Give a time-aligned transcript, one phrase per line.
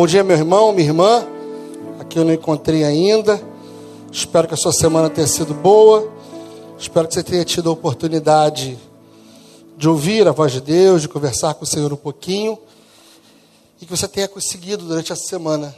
[0.00, 1.26] Bom dia, meu irmão, minha irmã.
[2.00, 3.38] Aqui eu não encontrei ainda.
[4.10, 6.10] Espero que a sua semana tenha sido boa.
[6.78, 8.78] Espero que você tenha tido a oportunidade
[9.76, 12.58] de ouvir a voz de Deus, de conversar com o Senhor um pouquinho.
[13.78, 15.76] E que você tenha conseguido, durante a semana,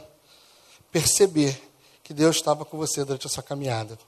[0.89, 1.61] perceber
[2.01, 3.99] que Deus estava com você durante a sua caminhada.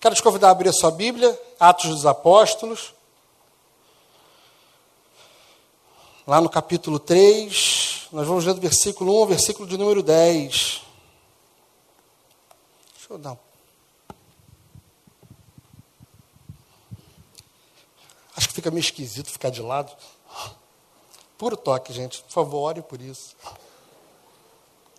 [0.00, 2.94] Quero te convidar a abrir a sua Bíblia, Atos dos Apóstolos.
[6.24, 10.82] Lá no capítulo 3, nós vamos ler do versículo 1 ao versículo de número 10.
[12.94, 13.38] Deixa eu dar um
[18.36, 19.92] Acho que fica meio esquisito ficar de lado.
[21.36, 22.22] Puro toque, gente.
[22.22, 23.34] Por favor, ore por isso.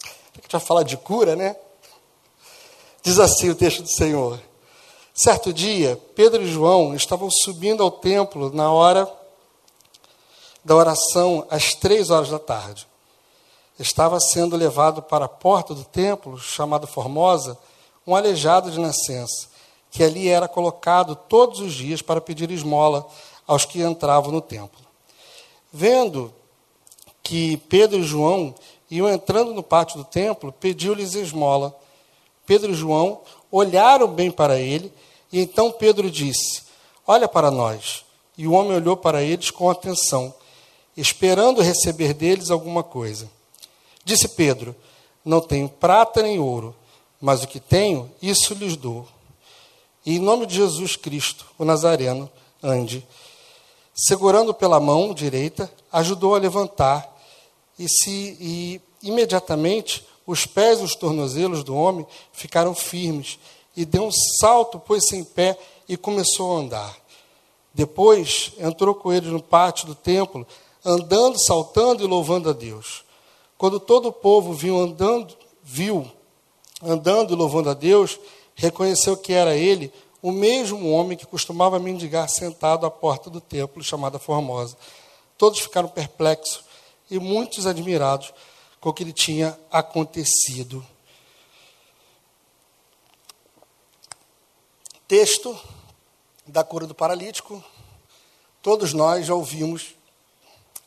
[0.06, 1.56] A gente vai falar de cura, né?
[3.02, 4.42] Diz assim o texto do Senhor.
[5.14, 9.23] Certo dia, Pedro e João estavam subindo ao templo na hora
[10.64, 12.88] da oração, às três horas da tarde.
[13.80, 17.58] Estava sendo levado para a porta do templo, chamado Formosa,
[18.06, 19.48] um aleijado de nascença,
[19.92, 23.08] que ali era colocado todos os dias para pedir esmola
[23.48, 24.80] aos que entravam no templo.
[25.72, 26.34] Vendo
[27.22, 28.54] que Pedro e João
[28.92, 31.76] iam entrando no pátio do templo, pediu-lhes esmola.
[32.46, 34.94] Pedro e João olharam bem para ele,
[35.32, 36.64] e então Pedro disse:
[37.08, 38.06] Olha para nós.
[38.38, 40.34] E o homem olhou para eles com atenção,
[40.96, 43.30] esperando receber deles alguma coisa.
[44.06, 44.76] Disse Pedro:
[45.24, 46.76] Não tenho prata nem ouro,
[47.20, 49.08] mas o que tenho, isso lhes dou.
[50.06, 52.30] E em nome de Jesus Cristo, o Nazareno,
[52.62, 53.06] ande.
[53.96, 57.10] Segurando pela mão direita, ajudou a levantar,
[57.78, 63.40] e, se, e imediatamente os pés e os tornozelos do homem ficaram firmes,
[63.76, 65.58] e deu um salto, pôs-se em pé
[65.88, 66.98] e começou a andar.
[67.74, 70.46] Depois entrou com eles no pátio do templo,
[70.86, 73.04] andando, saltando e louvando a Deus.
[73.58, 76.10] Quando todo o povo viu andando, viu
[76.82, 78.20] andando e louvando a Deus,
[78.56, 79.92] reconheceu que era ele
[80.22, 84.78] o mesmo homem que costumava mendigar sentado à porta do templo chamada Formosa.
[85.38, 86.64] Todos ficaram perplexos
[87.10, 88.34] e muitos admirados
[88.80, 90.86] com o que lhe tinha acontecido.
[95.08, 95.58] Texto
[96.48, 97.64] da cura do paralítico.
[98.62, 99.94] Todos nós já ouvimos,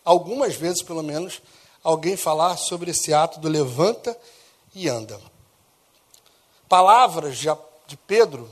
[0.06, 1.42] algumas vezes pelo menos,
[1.82, 4.16] alguém falar sobre esse ato do levanta
[4.72, 5.20] e anda.
[6.68, 8.50] Palavras de, Pedro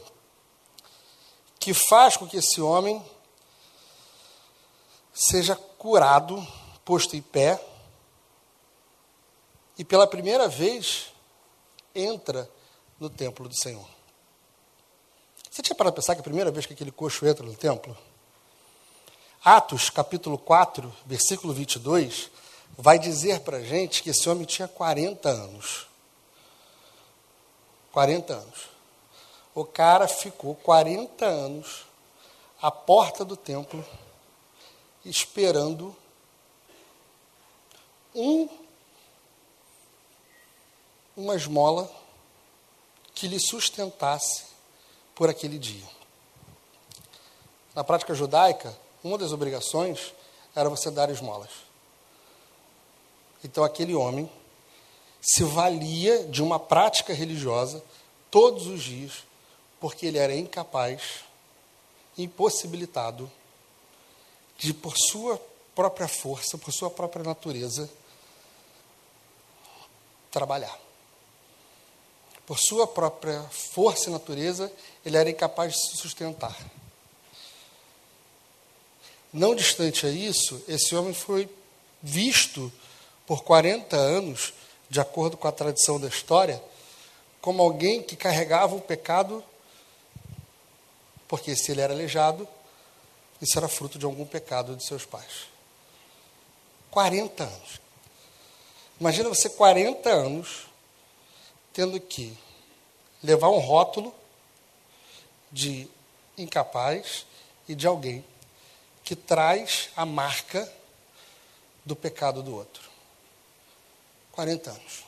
[1.59, 3.03] que faz com que esse homem
[5.15, 6.47] seja curado,
[6.85, 7.65] posto em pé,
[9.79, 11.15] e pela primeira vez
[11.95, 12.51] entra
[13.01, 13.89] no templo do Senhor.
[15.51, 17.97] Você tinha para pensar que é a primeira vez que aquele coxo entra no templo?
[19.45, 22.31] Atos, capítulo 4, versículo 22,
[22.79, 25.87] vai dizer para a gente que esse homem tinha 40 anos.
[27.93, 28.69] 40 anos.
[29.55, 31.85] O cara ficou 40 anos
[32.63, 33.85] à porta do templo
[35.05, 35.95] esperando
[38.15, 38.49] um
[41.15, 41.93] uma esmola
[43.15, 44.45] que lhe sustentasse
[45.15, 45.87] por aquele dia.
[47.75, 50.13] Na prática judaica, uma das obrigações
[50.57, 51.51] era você dar esmolas.
[53.45, 54.29] Então aquele homem
[55.21, 57.85] se valia de uma prática religiosa
[58.31, 59.23] todos os dias,
[59.79, 61.21] porque ele era incapaz,
[62.19, 63.31] impossibilitado
[64.59, 65.41] de, por sua
[65.75, 67.89] própria força, por sua própria natureza,
[70.31, 70.85] trabalhar
[72.47, 74.71] por sua própria força e natureza,
[75.05, 76.57] ele era incapaz de se sustentar.
[79.35, 81.51] Não distante a isso, esse homem foi
[82.01, 82.73] visto
[83.27, 84.55] por 40 anos,
[84.89, 86.63] de acordo com a tradição da história,
[87.41, 89.43] como alguém que carregava o pecado,
[91.27, 92.47] porque se ele era aleijado,
[93.43, 95.49] isso era fruto de algum pecado de seus pais.
[96.93, 97.81] 40 anos.
[99.01, 100.69] Imagina você 40 anos
[101.73, 102.39] tendo que
[103.21, 104.15] levar um rótulo
[105.51, 105.89] de
[106.39, 107.27] incapaz
[107.69, 108.25] e de alguém
[109.05, 110.71] que traz a marca
[111.85, 112.83] do pecado do outro.
[114.33, 115.05] 40 anos.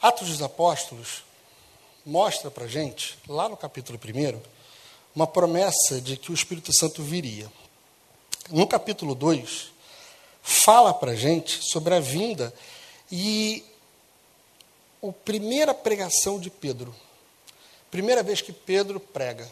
[0.00, 1.24] Atos dos Apóstolos
[2.04, 4.40] mostra para gente, lá no capítulo 1,
[5.14, 7.50] uma promessa de que o Espírito Santo viria.
[8.50, 9.70] No capítulo 2,
[10.42, 12.52] fala para gente sobre a vinda
[13.10, 13.64] e
[15.02, 16.94] a primeira pregação de Pedro,
[17.90, 19.50] primeira vez que Pedro prega,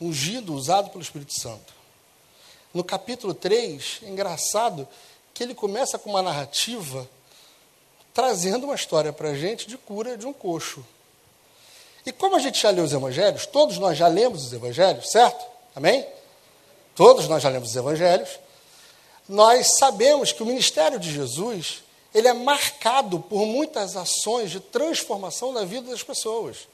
[0.00, 1.74] ungido, usado pelo Espírito Santo.
[2.74, 4.86] no capítulo 3, é engraçado
[5.32, 7.08] que ele começa com uma narrativa
[8.12, 10.84] trazendo uma história para a gente de cura de um coxo.
[12.06, 15.44] E como a gente já leu os evangelhos, todos nós já lemos os evangelhos, certo?
[15.74, 16.06] Amém?
[16.94, 18.38] Todos nós já lemos os evangelhos.
[19.28, 21.82] Nós sabemos que o ministério de Jesus,
[22.14, 26.68] ele é marcado por muitas ações de transformação da vida das pessoas.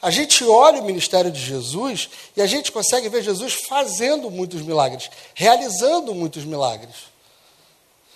[0.00, 4.62] A gente olha o ministério de Jesus e a gente consegue ver Jesus fazendo muitos
[4.62, 7.12] milagres, realizando muitos milagres.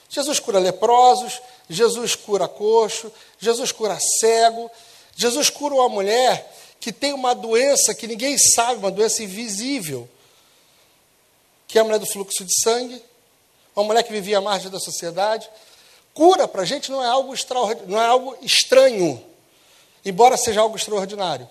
[0.08, 4.70] Jesus cura leprosos, Jesus cura coxo, Jesus cura cego,
[5.14, 10.08] Jesus cura uma mulher que tem uma doença que ninguém sabe, uma doença invisível,
[11.66, 13.02] que é a mulher do fluxo de sangue,
[13.74, 15.48] uma mulher que vivia à margem da sociedade.
[16.14, 17.34] Cura para a gente não é algo
[17.86, 19.22] não é algo estranho,
[20.04, 21.48] embora seja algo extraordinário.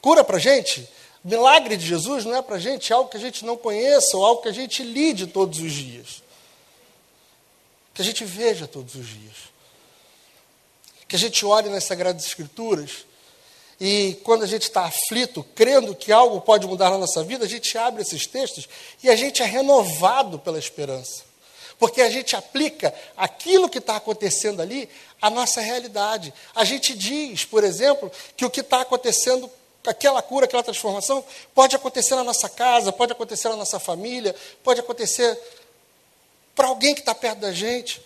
[0.00, 0.88] Cura para a gente,
[1.24, 4.24] milagre de Jesus não é para a gente algo que a gente não conheça ou
[4.24, 6.22] algo que a gente lide todos os dias.
[7.94, 9.36] Que a gente veja todos os dias.
[11.06, 13.08] Que a gente olhe nas Sagradas Escrituras
[13.80, 17.48] e quando a gente está aflito, crendo que algo pode mudar na nossa vida, a
[17.48, 18.68] gente abre esses textos
[19.02, 21.22] e a gente é renovado pela esperança.
[21.78, 24.88] Porque a gente aplica aquilo que está acontecendo ali
[25.22, 26.34] à nossa realidade.
[26.52, 29.48] A gente diz, por exemplo, que o que está acontecendo
[29.90, 31.24] aquela cura, aquela transformação,
[31.54, 35.38] pode acontecer na nossa casa, pode acontecer na nossa família, pode acontecer
[36.54, 38.00] para alguém que está perto da gente.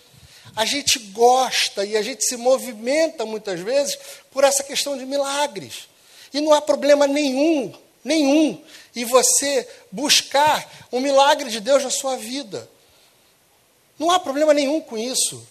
[0.54, 3.98] A gente gosta e a gente se movimenta muitas vezes
[4.30, 5.88] por essa questão de milagres.
[6.32, 7.72] E não há problema nenhum,
[8.04, 8.62] nenhum,
[8.94, 12.68] em você buscar um milagre de Deus na sua vida.
[13.98, 15.46] Não há problema nenhum com isso.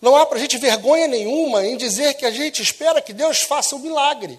[0.00, 3.40] Não há para a gente vergonha nenhuma em dizer que a gente espera que Deus
[3.40, 4.38] faça o um milagre.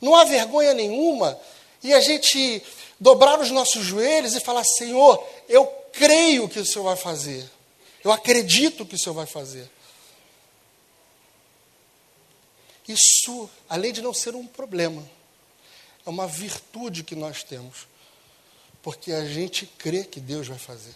[0.00, 1.38] Não há vergonha nenhuma
[1.82, 2.62] em a gente
[3.00, 7.48] dobrar os nossos joelhos e falar: Senhor, eu creio que o Senhor vai fazer.
[8.02, 9.68] Eu acredito que o Senhor vai fazer.
[12.86, 15.02] Isso, além de não ser um problema,
[16.04, 17.86] é uma virtude que nós temos.
[18.82, 20.94] Porque a gente crê que Deus vai fazer.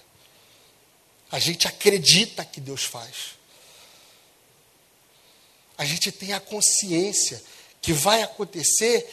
[1.31, 3.39] A gente acredita que Deus faz.
[5.77, 7.43] A gente tem a consciência
[7.81, 9.09] que vai acontecer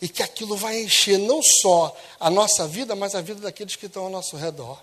[0.00, 3.86] e que aquilo vai encher não só a nossa vida, mas a vida daqueles que
[3.86, 4.82] estão ao nosso redor.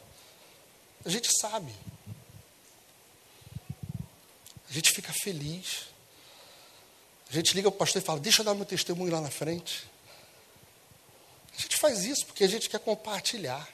[1.05, 1.73] A gente sabe.
[4.69, 5.89] A gente fica feliz.
[7.29, 9.29] A gente liga para o pastor e fala: Deixa eu dar meu testemunho lá na
[9.29, 9.83] frente.
[11.57, 13.67] A gente faz isso porque a gente quer compartilhar.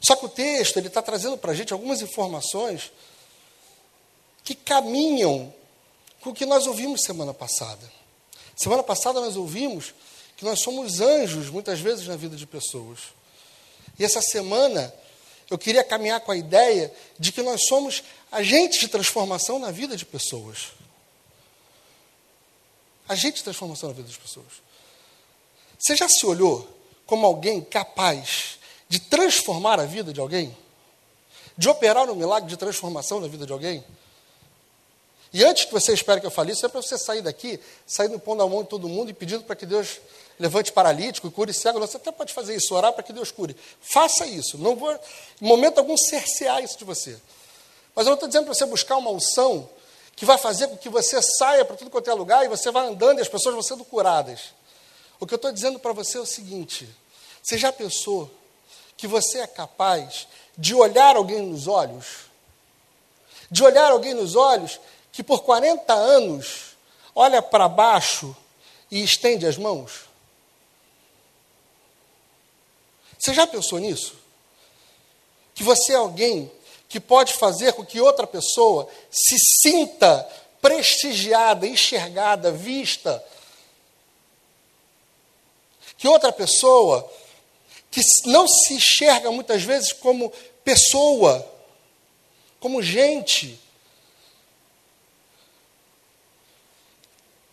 [0.00, 2.92] Só que o texto ele está trazendo para a gente algumas informações
[4.44, 5.52] que caminham
[6.20, 7.90] com o que nós ouvimos semana passada.
[8.56, 9.94] Semana passada nós ouvimos
[10.36, 12.98] que nós somos anjos muitas vezes na vida de pessoas.
[13.98, 14.92] E essa semana
[15.50, 19.96] eu queria caminhar com a ideia de que nós somos agentes de transformação na vida
[19.96, 20.68] de pessoas.
[23.08, 24.46] Agentes de transformação na vida das pessoas.
[25.78, 26.68] Você já se olhou
[27.04, 28.59] como alguém capaz
[28.90, 30.54] de transformar a vida de alguém?
[31.56, 33.84] De operar um milagre de transformação na vida de alguém?
[35.32, 38.18] E antes que você espere que eu fale isso, é para você sair daqui, saindo
[38.18, 40.00] pondo a mão em todo mundo e pedindo para que Deus
[40.40, 41.78] levante paralítico e cure cego.
[41.78, 43.56] Você até pode fazer isso, orar para que Deus cure.
[43.80, 44.58] Faça isso.
[44.58, 47.16] Não vou, em momento algum, cercear isso de você.
[47.94, 49.70] Mas eu não estou dizendo para você buscar uma unção
[50.16, 52.88] que vai fazer com que você saia para tudo quanto é lugar e você vai
[52.88, 54.52] andando e as pessoas vão sendo curadas.
[55.20, 56.88] O que eu estou dizendo para você é o seguinte:
[57.40, 58.28] você já pensou
[59.00, 60.28] que você é capaz
[60.58, 62.26] de olhar alguém nos olhos,
[63.50, 64.78] de olhar alguém nos olhos
[65.10, 66.76] que por 40 anos
[67.14, 68.36] olha para baixo
[68.90, 70.02] e estende as mãos?
[73.18, 74.16] Você já pensou nisso?
[75.54, 76.52] Que você é alguém
[76.86, 80.28] que pode fazer com que outra pessoa se sinta
[80.60, 83.24] prestigiada, enxergada, vista.
[85.96, 87.10] Que outra pessoa
[87.90, 90.30] que não se enxerga muitas vezes como
[90.64, 91.46] pessoa,
[92.60, 93.58] como gente,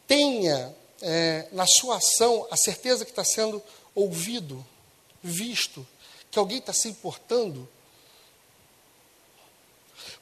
[0.08, 3.62] tenha é, na sua ação a certeza que está sendo
[3.94, 4.65] ouvido,
[5.22, 5.86] visto,
[6.29, 7.67] que alguém está se importando.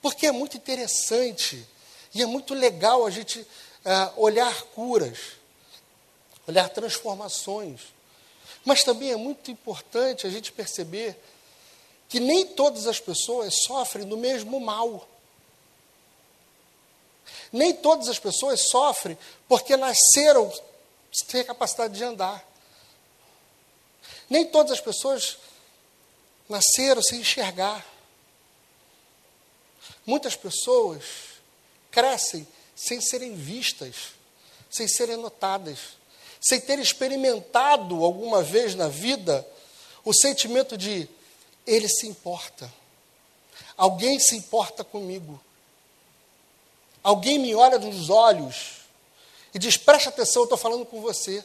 [0.02, 1.68] Porque é muito interessante
[2.14, 3.46] e é muito legal a gente
[3.84, 5.20] é, olhar curas,
[6.48, 7.95] olhar transformações.
[8.66, 11.16] Mas também é muito importante a gente perceber
[12.10, 15.08] que nem todas as pessoas sofrem do mesmo mal.
[17.54, 19.18] Nem todas as pessoas sofrem
[19.48, 20.52] porque nasceram
[21.14, 22.44] sem capacidade de andar.
[24.28, 25.38] Nem todas as pessoas
[26.50, 27.86] nasceram sem enxergar.
[30.06, 31.04] Muitas pessoas
[31.92, 34.14] crescem sem serem vistas,
[34.70, 35.98] sem serem notadas,
[36.42, 39.46] sem ter experimentado alguma vez na vida
[40.04, 41.10] o sentimento de
[41.66, 42.72] ele se importa.
[43.76, 45.42] Alguém se importa comigo.
[47.04, 48.82] Alguém me olha nos olhos
[49.54, 51.44] e diz: preste atenção, eu estou falando com você.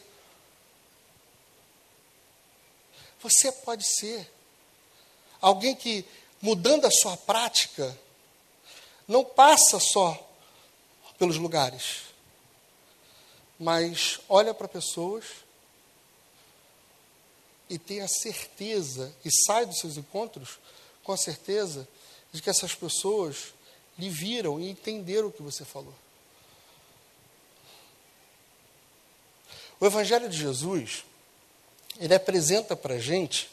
[3.22, 4.30] Você pode ser
[5.40, 6.04] alguém que,
[6.40, 7.96] mudando a sua prática,
[9.06, 10.18] não passa só
[11.18, 12.02] pelos lugares,
[13.60, 15.26] mas olha para pessoas
[17.68, 20.58] e tem a certeza, e sai dos seus encontros
[21.04, 21.86] com a certeza
[22.32, 23.52] de que essas pessoas
[23.98, 25.94] lhe viram e entenderam o que você falou.
[29.78, 31.04] O Evangelho de Jesus,
[31.98, 33.50] ele apresenta para a gente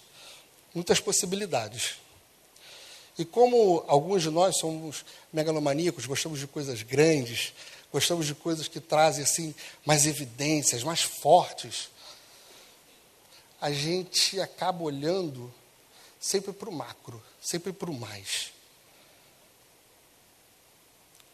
[0.74, 1.98] muitas possibilidades.
[3.20, 7.54] E como alguns de nós somos megalomaníacos, gostamos de coisas grandes,
[7.92, 11.90] gostamos de coisas que trazem assim mais evidências, mais fortes,
[13.60, 15.54] a gente acaba olhando
[16.20, 18.54] sempre para o macro, sempre para o mais.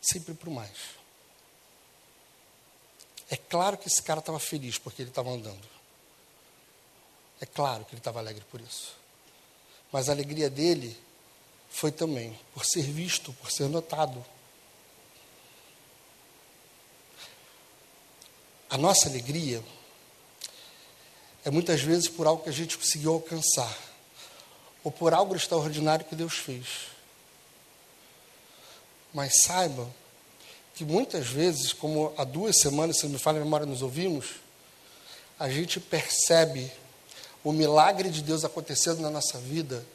[0.01, 0.77] Sempre para o mais.
[3.29, 5.67] É claro que esse cara estava feliz porque ele estava andando.
[7.41, 8.95] É claro que ele estava alegre por isso.
[9.91, 10.97] Mas a alegria dele
[11.69, 14.23] foi também por ser visto, por ser notado.
[18.73, 19.63] A nossa alegria
[21.45, 23.71] é muitas vezes por algo que a gente conseguiu alcançar,
[24.83, 26.87] ou por algo extraordinário que Deus fez.
[29.13, 29.93] Mas saibam
[30.73, 34.37] que muitas vezes, como há duas semanas, se me falha a memória, nos ouvimos,
[35.37, 36.71] a gente percebe
[37.43, 39.85] o milagre de Deus acontecendo na nossa vida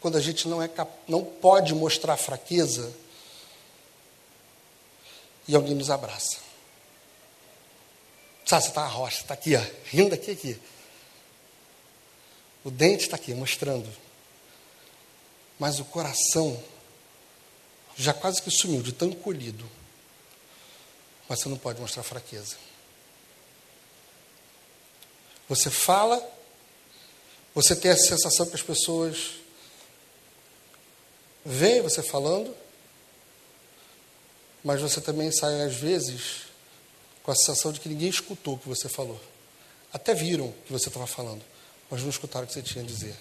[0.00, 0.70] quando a gente não, é
[1.06, 2.94] não pode mostrar fraqueza
[5.46, 6.53] e alguém nos abraça.
[8.44, 10.60] Sabe, você está na rocha, está aqui, ó, rindo aqui, aqui.
[12.62, 13.90] O dente está aqui, mostrando.
[15.58, 16.62] Mas o coração
[17.96, 19.68] já quase que sumiu, de tão encolhido.
[21.28, 22.56] Mas você não pode mostrar fraqueza.
[25.48, 26.22] Você fala,
[27.54, 29.34] você tem a sensação que as pessoas
[31.44, 32.54] veem você falando,
[34.62, 36.43] mas você também sai, às vezes,
[37.24, 39.20] com a sensação de que ninguém escutou o que você falou.
[39.92, 41.42] Até viram o que você estava falando,
[41.90, 43.16] mas não escutaram o que você tinha a dizer.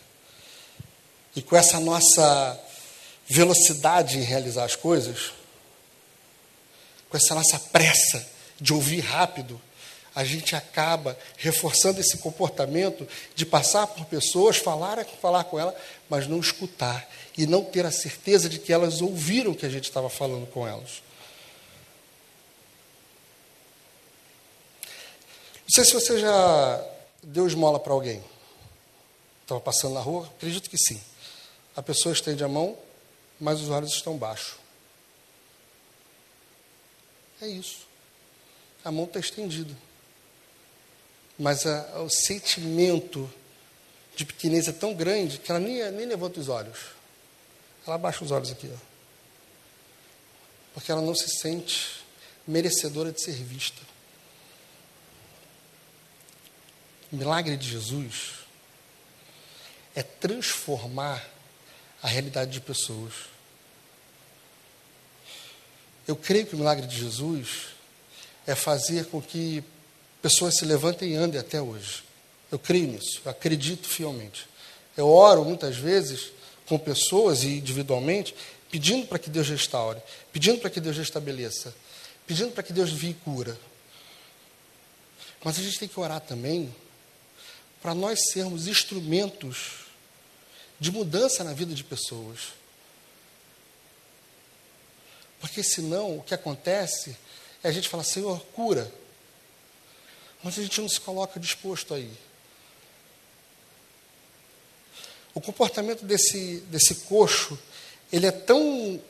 [1.35, 2.59] E com essa nossa
[3.25, 5.31] velocidade em realizar as coisas,
[7.09, 8.27] com essa nossa pressa
[8.59, 9.59] de ouvir rápido,
[10.13, 15.75] a gente acaba reforçando esse comportamento de passar por pessoas, falar, falar com ela,
[16.09, 19.69] mas não escutar e não ter a certeza de que elas ouviram o que a
[19.69, 21.01] gente estava falando com elas.
[25.73, 26.87] Sei se você já
[27.23, 28.23] deu esmola para alguém.
[29.41, 30.27] Estava passando na rua?
[30.37, 31.01] Acredito que sim.
[31.75, 32.77] A pessoa estende a mão,
[33.39, 34.55] mas os olhos estão baixos.
[37.41, 37.87] É isso.
[38.85, 39.75] A mão está estendida.
[41.39, 43.27] Mas a, o sentimento
[44.15, 46.77] de pequenez é tão grande que ela nem, nem levanta os olhos.
[47.87, 48.69] Ela abaixa os olhos aqui.
[48.71, 48.77] Ó.
[50.75, 52.03] Porque ela não se sente
[52.47, 53.92] merecedora de ser vista.
[57.13, 58.39] O milagre de Jesus
[59.93, 61.23] é transformar
[62.01, 63.13] a realidade de pessoas.
[66.07, 67.67] Eu creio que o milagre de Jesus
[68.47, 69.63] é fazer com que
[70.23, 72.03] pessoas se levantem e andem até hoje.
[72.51, 74.47] Eu creio nisso, eu acredito fielmente.
[74.97, 76.31] Eu oro muitas vezes
[76.65, 78.33] com pessoas e individualmente,
[78.71, 80.01] pedindo para que Deus restaure,
[80.31, 81.75] pedindo para que Deus restabeleça,
[82.25, 83.55] pedindo para que Deus envie cura.
[85.43, 86.73] Mas a gente tem que orar também
[87.83, 89.87] para nós sermos instrumentos
[90.79, 92.53] de mudança na vida de pessoas.
[95.41, 97.17] Porque senão o que acontece
[97.61, 98.89] é a gente falar, Senhor, cura.
[100.41, 102.09] Mas a gente não se coloca disposto aí.
[105.33, 107.59] O comportamento desse, desse coxo,
[108.13, 109.01] ele é tão,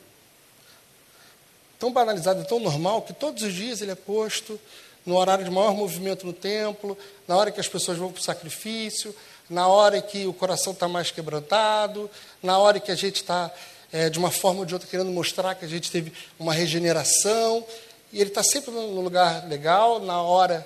[1.78, 4.60] tão banalizado, tão normal, que todos os dias ele é posto
[5.06, 8.24] no horário de maior movimento no templo, na hora que as pessoas vão para o
[8.24, 9.16] sacrifício,
[9.50, 12.10] na hora que o coração está mais quebrantado,
[12.42, 13.52] na hora que a gente está,
[13.92, 17.66] é, de uma forma ou de outra, querendo mostrar que a gente teve uma regeneração.
[18.12, 20.66] E ele está sempre no lugar legal, na hora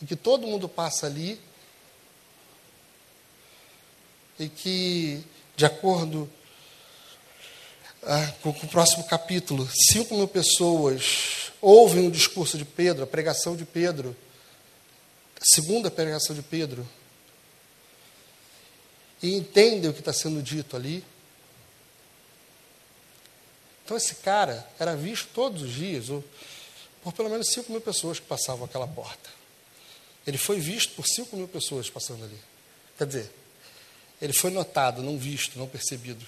[0.00, 1.40] em que todo mundo passa ali.
[4.38, 5.22] e que,
[5.54, 6.28] de acordo
[8.02, 13.06] ah, com, com o próximo capítulo, 5 mil pessoas ouvem o discurso de Pedro, a
[13.06, 14.14] pregação de Pedro,
[15.40, 16.86] a segunda pregação de Pedro,
[19.22, 21.04] e entendem o que está sendo dito ali.
[23.84, 26.06] Então, esse cara era visto todos os dias,
[27.02, 29.30] por pelo menos 5 mil pessoas que passavam aquela porta.
[30.26, 32.38] Ele foi visto por 5 mil pessoas passando ali.
[32.98, 33.30] Quer dizer,
[34.20, 36.24] ele foi notado, não visto, não percebido.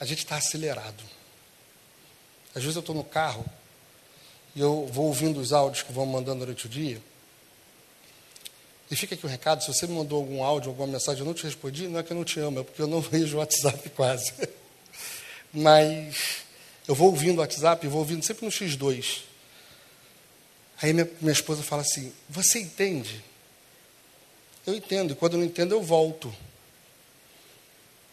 [0.00, 1.02] A gente está acelerado.
[2.54, 3.44] Às vezes eu estou no carro
[4.54, 7.00] e eu vou ouvindo os áudios que vão mandando durante o dia.
[8.90, 11.26] E fica aqui o um recado: se você me mandou algum áudio, alguma mensagem, eu
[11.26, 13.36] não te respondi, não é que eu não te amo, é porque eu não vejo
[13.36, 14.32] o WhatsApp quase.
[15.52, 16.44] Mas
[16.86, 19.22] eu vou ouvindo o WhatsApp, vou ouvindo sempre no X2.
[20.80, 23.24] Aí minha, minha esposa fala assim: Você entende?
[24.66, 26.34] Eu entendo, e quando eu não entendo, eu volto.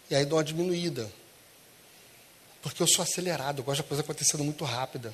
[0.10, 1.12] E aí dou uma diminuída.
[2.66, 5.14] Porque eu sou acelerado, eu gosto da coisa acontecendo muito rápida.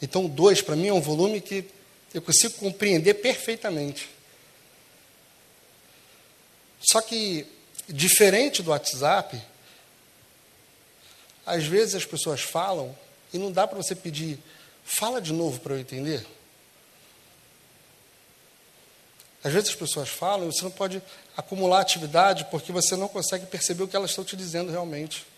[0.00, 1.68] Então, o 2 para mim é um volume que
[2.14, 4.08] eu consigo compreender perfeitamente.
[6.80, 7.46] Só que,
[7.86, 9.38] diferente do WhatsApp,
[11.44, 12.96] às vezes as pessoas falam
[13.30, 14.38] e não dá para você pedir,
[14.82, 16.26] fala de novo para eu entender.
[19.44, 21.02] Às vezes as pessoas falam e você não pode
[21.36, 25.28] acumular atividade porque você não consegue perceber o que elas estão te dizendo realmente.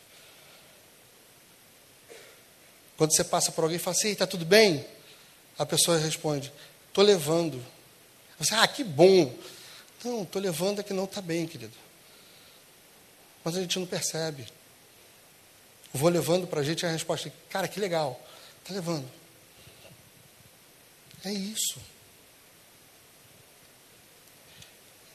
[2.97, 4.87] Quando você passa por alguém e fala assim, está tudo bem?
[5.59, 6.53] A pessoa responde,
[6.89, 7.65] estou levando.
[8.39, 9.35] Você, ah, que bom.
[10.05, 11.77] Não, estou levando é que não está bem, querido.
[13.45, 14.47] Mas a gente não percebe.
[15.93, 18.21] vou levando para a gente a resposta, cara, que legal.
[18.63, 19.09] Está levando.
[21.25, 21.81] É isso.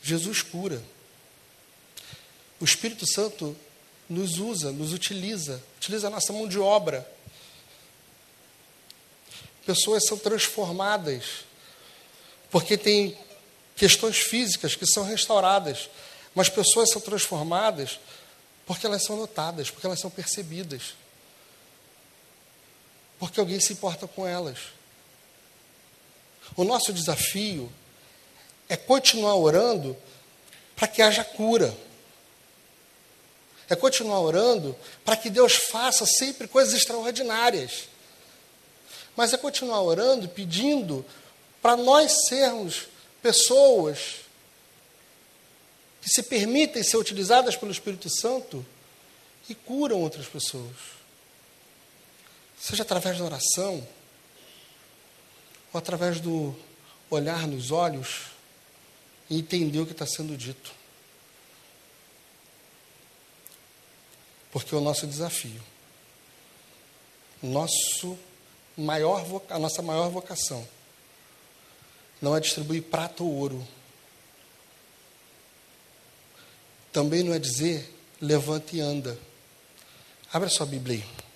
[0.01, 0.81] Jesus cura.
[2.59, 3.55] O Espírito Santo
[4.09, 7.07] nos usa, nos utiliza, utiliza a nossa mão de obra.
[9.67, 11.43] Pessoas são transformadas,
[12.49, 13.17] porque tem
[13.75, 15.89] questões físicas que são restauradas,
[16.33, 17.99] mas pessoas são transformadas
[18.65, 20.95] porque elas são notadas, porque elas são percebidas,
[23.19, 24.57] porque alguém se importa com elas.
[26.55, 27.69] O nosso desafio
[28.69, 29.97] é continuar orando
[30.77, 31.77] para que haja cura.
[33.69, 37.89] É continuar orando para que Deus faça sempre coisas extraordinárias.
[39.17, 41.03] Mas é continuar orando, pedindo
[41.59, 42.87] para nós sermos
[43.19, 44.17] pessoas
[45.99, 48.63] que se permitem ser utilizadas pelo Espírito Santo
[49.49, 50.75] e curam outras pessoas.
[52.59, 53.87] Seja através da oração,
[55.73, 56.55] ou através do
[57.09, 58.27] olhar nos olhos
[59.29, 60.71] e entender o que está sendo dito.
[64.51, 65.61] Porque o nosso desafio,
[67.41, 68.17] nosso
[68.77, 70.67] maior, a nossa maior vocação
[72.21, 73.67] não é distribuir prata ou ouro.
[76.91, 79.17] Também não é dizer levante e anda.
[80.33, 81.27] Abra sua Bíblia aí.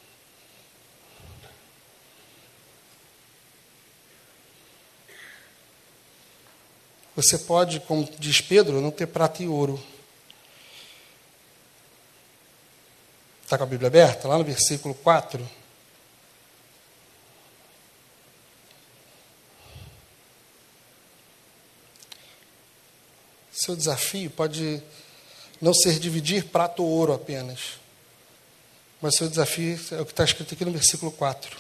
[7.16, 9.82] Você pode, como diz Pedro, não ter prata e ouro.
[13.44, 14.28] Está com a Bíblia aberta?
[14.28, 15.61] Lá no versículo 4.
[23.64, 24.82] Seu desafio pode
[25.62, 27.80] não ser dividir prata ou ouro apenas.
[29.00, 31.56] Mas seu desafio é o que está escrito aqui no versículo 4.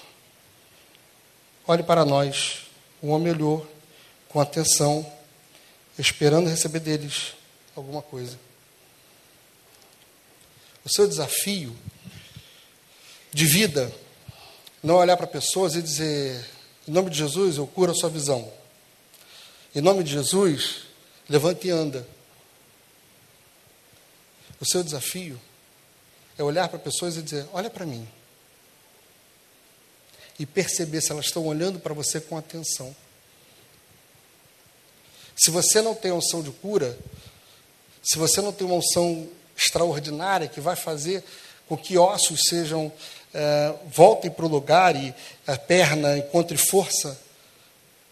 [1.67, 2.61] Olhe para nós.
[3.03, 3.69] O homem olhou
[4.29, 5.05] com atenção
[5.95, 7.33] esperando receber deles
[7.75, 8.35] alguma coisa.
[10.83, 11.75] O seu desafio
[13.31, 13.93] de vida
[14.81, 16.43] não é olhar para pessoas e dizer:
[16.87, 18.51] em nome de Jesus, eu curo a sua visão.
[19.75, 20.89] Em nome de Jesus,
[21.31, 22.05] levante e anda.
[24.59, 25.39] O seu desafio
[26.37, 28.05] é olhar para pessoas e dizer: olha para mim.
[30.37, 32.93] E perceber se elas estão olhando para você com atenção.
[35.37, 36.97] Se você não tem unção de cura,
[38.03, 41.23] se você não tem uma unção extraordinária que vai fazer
[41.67, 42.91] com que ossos sejam
[43.33, 45.15] é, voltem para o lugar e
[45.47, 47.17] a perna encontre força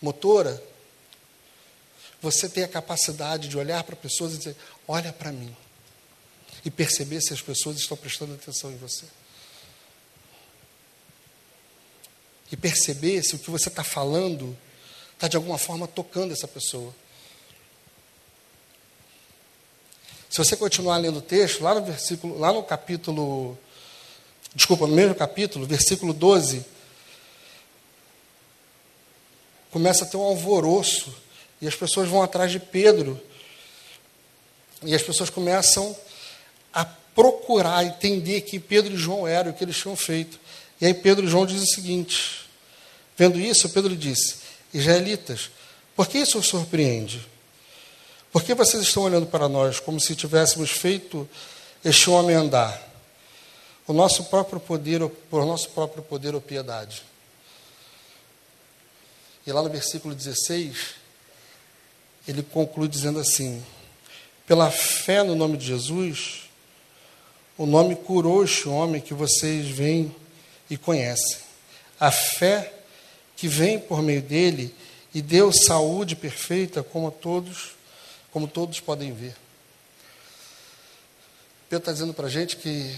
[0.02, 0.69] motora,
[2.22, 4.56] você tem a capacidade de olhar para pessoas e dizer:
[4.88, 5.56] olha para mim.
[6.66, 9.06] E perceber se as pessoas estão prestando atenção em você.
[12.52, 14.58] E perceber se o que você está falando
[15.14, 16.94] está de alguma forma tocando essa pessoa.
[20.40, 23.58] você continuar lendo o texto, lá no versículo, lá no capítulo,
[24.56, 26.66] desculpa, no mesmo capítulo, versículo 12,
[29.70, 31.14] começa a ter um alvoroço
[31.62, 33.20] e as pessoas vão atrás de Pedro.
[34.84, 35.96] E as pessoas começam
[36.74, 40.40] a procurar entender que Pedro e João eram o que eles tinham feito.
[40.80, 42.50] E aí Pedro e João dizem o seguinte:
[43.18, 44.38] vendo isso, Pedro disse:
[44.74, 45.50] Israelitas,
[45.96, 47.28] por que isso os surpreende?
[48.32, 51.28] Por que vocês estão olhando para nós como se tivéssemos feito
[51.84, 52.88] este homem andar?
[53.88, 57.04] O nosso próprio poder, por nosso próprio poder ou piedade.
[59.48, 60.99] E lá no versículo 16,
[62.28, 63.64] ele conclui dizendo assim:
[64.46, 66.44] Pela fé no nome de Jesus,
[67.58, 70.16] o nome curou este homem que vocês veem
[70.70, 71.40] e conhecem.
[72.00, 72.74] A fé
[73.36, 74.74] que vem por meio dele
[75.14, 77.72] e deu saúde perfeita, como todos,
[78.32, 79.36] como todos podem ver.
[81.70, 82.98] Pedro está dizendo para a gente que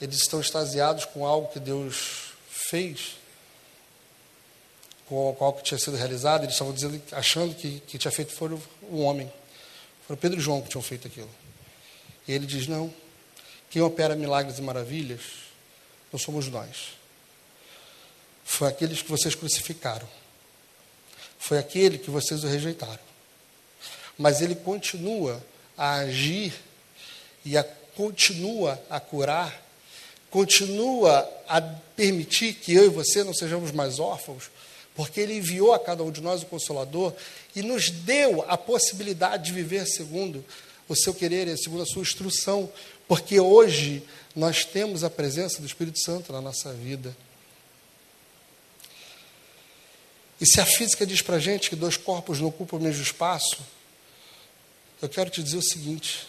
[0.00, 3.16] eles estão extasiados com algo que Deus fez,
[5.08, 8.50] com algo que tinha sido realizado, eles estavam dizendo, achando que, que tinha feito foi
[8.90, 9.30] um homem.
[10.06, 11.30] Foram Pedro e João que tinham feito aquilo.
[12.26, 12.92] E ele diz: não,
[13.70, 15.20] quem opera milagres e maravilhas
[16.12, 16.94] não somos nós.
[18.44, 20.08] Foi aqueles que vocês crucificaram.
[21.38, 23.02] Foi aquele que vocês o rejeitaram.
[24.16, 25.44] Mas ele continua
[25.76, 26.54] a agir
[27.44, 27.64] e a,
[27.96, 29.62] continua a curar,
[30.30, 34.50] continua a permitir que eu e você não sejamos mais órfãos,
[34.94, 37.12] porque ele enviou a cada um de nós o Consolador
[37.54, 40.44] e nos deu a possibilidade de viver segundo
[40.88, 42.70] o seu querer e segundo a sua instrução,
[43.08, 44.02] porque hoje
[44.36, 47.16] nós temos a presença do Espírito Santo na nossa vida.
[50.40, 53.62] E se a física diz para gente que dois corpos não ocupam o mesmo espaço,
[55.00, 56.26] eu quero te dizer o seguinte: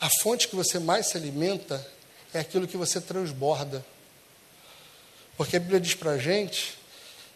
[0.00, 1.86] a fonte que você mais se alimenta
[2.34, 3.84] é aquilo que você transborda.
[5.36, 6.81] Porque a Bíblia diz para gente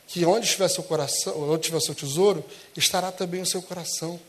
[0.07, 2.45] que onde estiver seu coração, onde estiver seu tesouro,
[2.77, 4.21] estará também o seu coração.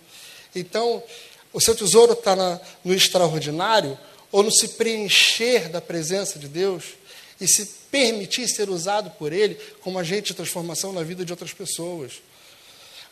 [0.55, 1.03] Então,
[1.53, 2.35] o seu tesouro está
[2.83, 3.97] no extraordinário
[4.31, 6.83] ou no se preencher da presença de Deus
[7.39, 11.53] e se permitir ser usado por Ele como agente de transformação na vida de outras
[11.53, 12.13] pessoas.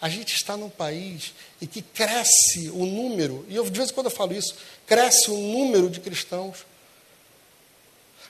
[0.01, 3.93] A gente está num país em que cresce o número, e eu, de vez em
[3.93, 6.65] quando eu falo isso, cresce o número de cristãos,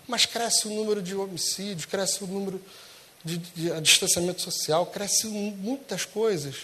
[0.08, 2.62] mas cresce o número de homicídios, cresce o número
[3.26, 6.56] de, de, distanciamento social, cresce muitas coisas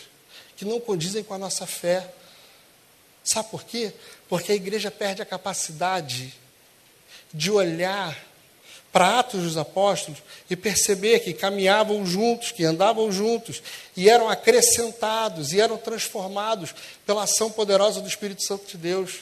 [0.56, 2.14] que não condizem com a nossa fé.
[3.24, 3.92] Sabe por quê?
[4.30, 6.34] Porque a igreja perde a capacidade
[7.34, 8.16] de olhar
[8.92, 13.64] para Atos dos Apóstolos e perceber que caminhavam juntos, que andavam juntos,
[13.96, 19.22] e eram acrescentados, e eram transformados pela ação poderosa do Espírito Santo de Deus.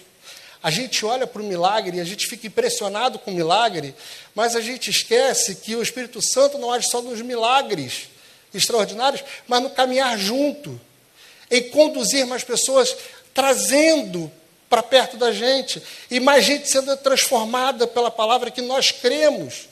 [0.62, 3.96] A gente olha para o milagre e a gente fica impressionado com o milagre,
[4.36, 8.10] mas a gente esquece que o Espírito Santo não age só nos milagres
[8.54, 10.80] extraordinários, mas no caminhar junto,
[11.50, 12.96] em conduzir mais pessoas,
[13.34, 14.30] trazendo
[14.70, 19.68] para perto da gente, e mais gente sendo transformada pela palavra que nós cremos,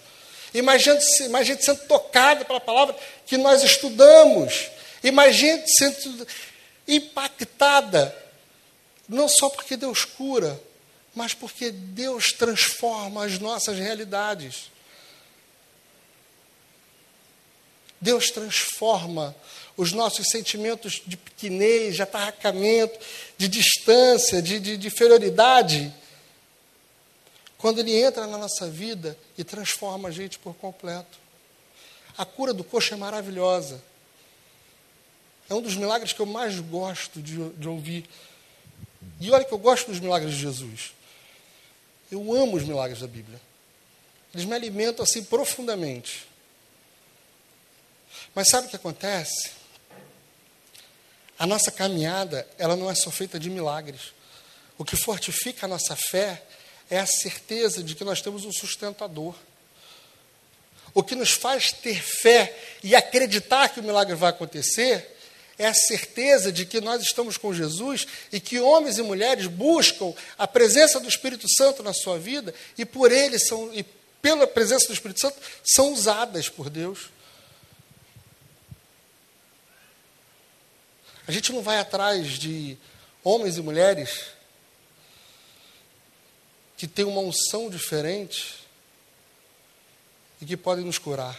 [0.53, 2.95] e mais gente, mais gente sendo tocada pela palavra
[3.25, 4.69] que nós estudamos,
[5.03, 6.25] e mais gente sendo
[6.87, 8.15] impactada,
[9.07, 10.59] não só porque Deus cura,
[11.17, 14.69] mas porque Deus transforma as nossas realidades.
[17.99, 19.35] Deus transforma
[19.75, 22.99] os nossos sentimentos de pequenez, de atarracamento,
[23.35, 25.91] de distância, de, de, de inferioridade,
[27.57, 31.17] quando Ele entra na nossa vida e transforma a gente por completo.
[32.15, 33.83] A cura do coxo é maravilhosa.
[35.49, 38.07] É um dos milagres que eu mais gosto de, de ouvir.
[39.19, 40.96] E olha que eu gosto dos milagres de Jesus.
[42.11, 43.39] Eu amo os milagres da Bíblia.
[44.33, 46.27] Eles me alimentam assim profundamente.
[48.33, 49.51] Mas sabe o que acontece?
[51.39, 54.13] A nossa caminhada, ela não é só feita de milagres.
[54.77, 56.43] O que fortifica a nossa fé
[56.89, 59.35] é a certeza de que nós temos um sustentador.
[60.93, 65.16] O que nos faz ter fé e acreditar que o milagre vai acontecer
[65.57, 70.13] é a certeza de que nós estamos com Jesus e que homens e mulheres buscam
[70.37, 73.83] a presença do Espírito Santo na sua vida e por ele são e
[74.21, 77.09] pela presença do Espírito Santo são usadas por Deus.
[81.27, 82.77] A gente não vai atrás de
[83.23, 84.25] homens e mulheres
[86.77, 88.55] que têm uma unção diferente
[90.39, 91.37] e que podem nos curar.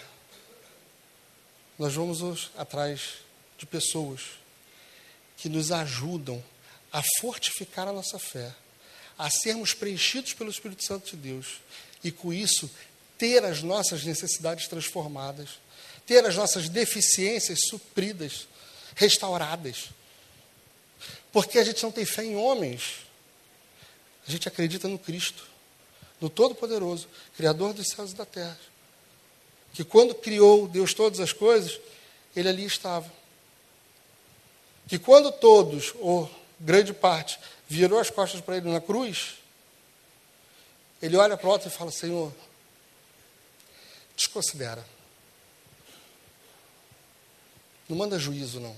[1.79, 3.28] Nós vamos atrás
[3.59, 4.23] de pessoas
[5.37, 6.43] que nos ajudam
[6.93, 8.55] a fortificar a nossa fé,
[9.19, 11.61] a sermos preenchidos pelo Espírito Santo de Deus
[12.03, 12.71] e, com isso,
[13.19, 15.59] ter as nossas necessidades transformadas,
[16.07, 18.47] ter as nossas deficiências supridas,
[18.95, 19.91] restauradas.
[21.33, 23.07] Porque a gente não tem fé em homens,
[24.27, 25.47] a gente acredita no Cristo,
[26.21, 28.59] no Todo-Poderoso, Criador dos céus e da terra.
[29.73, 31.79] Que quando criou Deus todas as coisas,
[32.35, 33.18] Ele ali estava.
[34.89, 39.35] Que quando todos, ou grande parte, virou as costas para Ele na cruz,
[41.01, 42.33] Ele olha para o outro e fala: Senhor,
[44.17, 44.85] desconsidera.
[47.89, 48.77] Não manda juízo, não.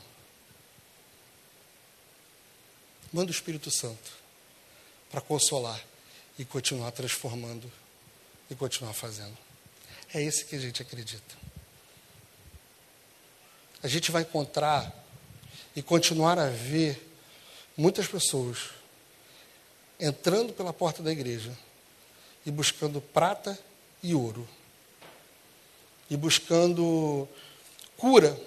[3.12, 4.12] Manda o Espírito Santo
[5.10, 5.80] para consolar
[6.38, 7.70] e continuar transformando
[8.48, 9.36] e continuar fazendo.
[10.12, 11.36] É esse que a gente acredita.
[13.82, 14.92] A gente vai encontrar
[15.74, 17.08] e continuar a ver
[17.76, 18.70] muitas pessoas
[19.98, 21.56] entrando pela porta da igreja
[22.44, 23.58] e buscando prata
[24.02, 24.48] e ouro,
[26.08, 27.28] e buscando
[27.96, 28.38] cura.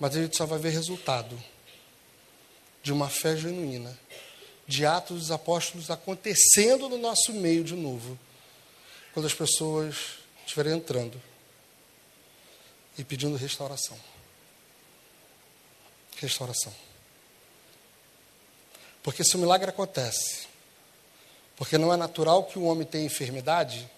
[0.00, 1.40] Mas a gente só vai ver resultado
[2.82, 3.98] de uma fé genuína,
[4.66, 8.18] de atos dos apóstolos acontecendo no nosso meio de novo,
[9.12, 11.20] quando as pessoas estiverem entrando
[12.98, 13.96] e pedindo restauração.
[16.16, 16.74] Restauração.
[19.02, 20.48] Porque se o milagre acontece,
[21.56, 23.88] porque não é natural que o homem tenha enfermidade,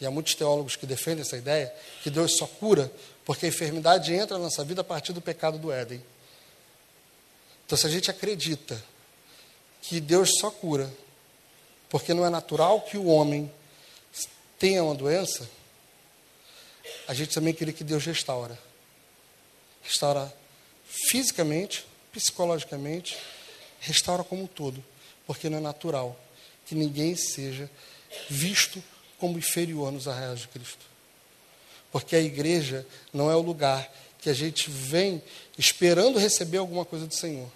[0.00, 2.90] e há muitos teólogos que defendem essa ideia, que Deus só cura
[3.24, 6.02] porque a enfermidade entra na nossa vida a partir do pecado do Éden.
[7.64, 8.82] Então, se a gente acredita
[9.80, 10.92] que Deus só cura,
[11.88, 13.52] porque não é natural que o homem
[14.58, 15.48] tenha uma doença,
[17.06, 18.58] a gente também queria que Deus restaura.
[19.82, 20.32] Restaura
[21.10, 23.18] fisicamente, psicologicamente,
[23.80, 24.82] restaura como um todo,
[25.26, 26.18] porque não é natural
[26.66, 27.70] que ninguém seja
[28.28, 28.82] visto
[29.18, 30.84] como inferior nos arraiais de Cristo.
[31.90, 35.22] Porque a igreja não é o lugar que a gente vem
[35.58, 37.50] esperando receber alguma coisa do Senhor.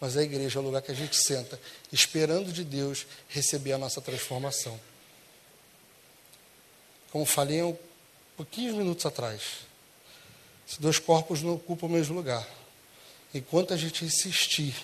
[0.00, 1.60] Mas a igreja é o lugar que a gente senta,
[1.92, 4.78] esperando de Deus receber a nossa transformação.
[7.10, 7.76] Como falei um
[8.38, 9.42] pouquinhos minutos atrás,
[10.64, 12.48] esses dois corpos não ocupam o mesmo lugar.
[13.34, 14.76] Enquanto a gente insistir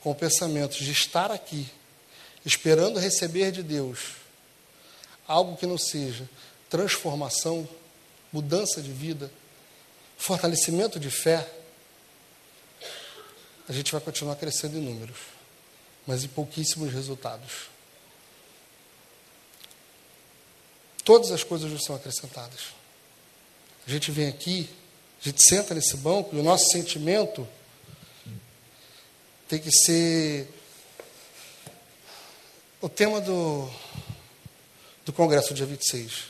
[0.00, 1.70] com o pensamento de estar aqui,
[2.44, 4.16] esperando receber de Deus
[5.28, 6.28] algo que não seja
[6.68, 7.68] transformação,
[8.32, 9.30] mudança de vida,
[10.18, 11.48] fortalecimento de fé,
[13.68, 15.18] a gente vai continuar crescendo em números,
[16.04, 17.75] mas em pouquíssimos resultados.
[21.06, 22.74] Todas as coisas nos são acrescentadas.
[23.86, 24.68] A gente vem aqui,
[25.20, 27.46] a gente senta nesse banco e o nosso sentimento
[29.48, 30.48] tem que ser
[32.80, 33.70] o tema do,
[35.04, 36.24] do Congresso, dia 26,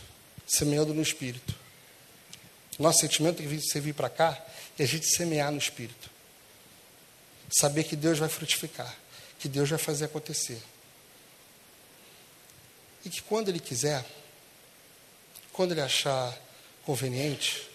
[0.47, 1.55] semeando no Espírito.
[2.79, 4.45] Nosso sentimento tem que ser vir para cá
[4.79, 6.11] e a gente semear no Espírito.
[7.49, 8.95] Saber que Deus vai frutificar,
[9.39, 10.61] que Deus vai fazer acontecer.
[13.07, 14.05] E que quando Ele quiser,
[15.57, 16.39] quando Ele achar
[16.85, 17.67] conveniente,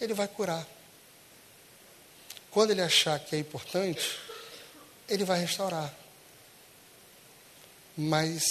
[0.00, 0.66] Ele vai curar.
[2.50, 4.18] Quando Ele achar que é importante,
[5.06, 5.94] Ele vai restaurar.
[7.96, 8.42] Mas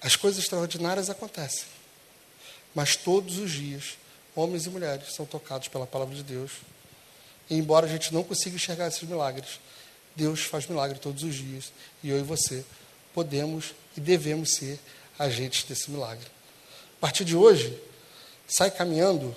[0.00, 1.64] as coisas extraordinárias acontecem.
[2.74, 3.98] Mas todos os dias,
[4.34, 6.52] homens e mulheres são tocados pela palavra de Deus
[7.50, 9.60] e embora a gente não consiga enxergar esses milagres,
[10.14, 11.72] Deus faz milagre todos os dias.
[12.02, 12.64] E eu e você
[13.12, 14.78] podemos e devemos ser
[15.18, 16.26] agentes desse milagre.
[17.02, 17.76] Partir de hoje,
[18.46, 19.34] sai caminhando,